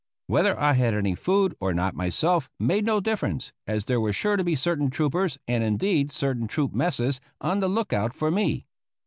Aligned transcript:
Whether 0.25 0.59
I 0.59 0.73
had 0.73 0.95
any 0.95 1.13
food 1.13 1.53
or 1.59 1.75
not 1.75 1.93
myself 1.93 2.49
made 2.59 2.85
no 2.85 2.99
difference, 3.01 3.53
as 3.67 3.85
there 3.85 4.01
were 4.01 4.11
sure 4.11 4.35
to 4.35 4.43
be 4.43 4.55
certain 4.55 4.89
troopers, 4.89 5.37
and, 5.47 5.63
indeed, 5.63 6.11
certain 6.11 6.47
troop 6.47 6.73
messes, 6.73 7.21
on 7.39 7.59
the 7.59 7.67
lookout 7.67 8.15
for 8.15 8.31
me. 8.31 8.65